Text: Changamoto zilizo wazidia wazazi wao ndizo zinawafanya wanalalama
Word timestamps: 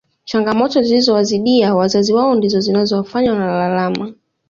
Changamoto 0.25 0.81
zilizo 0.81 1.13
wazidia 1.13 1.75
wazazi 1.75 2.13
wao 2.13 2.35
ndizo 2.35 2.59
zinawafanya 2.59 3.33
wanalalama 3.33 4.13